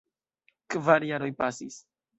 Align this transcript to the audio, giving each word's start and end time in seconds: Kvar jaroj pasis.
Kvar 0.75 1.07
jaroj 1.11 1.31
pasis. 1.45 1.83